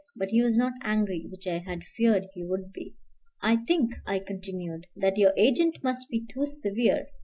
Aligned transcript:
But 0.15 0.29
he 0.31 0.41
was 0.41 0.57
not 0.57 0.73
angry, 0.81 1.27
which 1.29 1.45
I 1.45 1.59
had 1.59 1.83
feared 1.95 2.25
he 2.33 2.43
would 2.43 2.71
be. 2.73 2.95
"I 3.39 3.57
think," 3.57 3.93
I 4.03 4.17
continued, 4.17 4.87
"that 4.95 5.17
your 5.19 5.31
agent 5.37 5.77
must 5.83 6.09
be 6.09 6.25
too 6.25 6.47
severe. 6.47 7.05